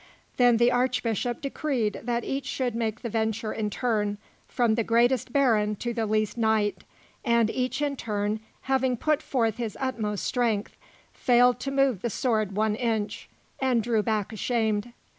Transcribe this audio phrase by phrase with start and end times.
[0.37, 5.31] Then the Archbishop decreed that each should make the venture in turn, from the greatest
[5.31, 6.79] baron to the least knight,
[7.23, 10.75] and each in turn, having put forth his utmost strength,
[11.13, 13.29] failed to move the sword one inch,
[13.59, 14.91] and drew back ashamed.